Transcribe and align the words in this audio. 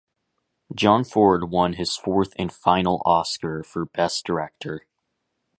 John 0.73 1.03
Ford 1.03 1.51
won 1.51 1.73
his 1.73 1.95
fourth 1.95 2.33
and 2.39 2.51
final 2.51 3.03
Oscar 3.05 3.63
for 3.63 3.85
best 3.85 4.25
director. 4.25 4.87